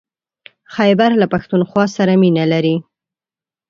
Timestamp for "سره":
1.97-2.13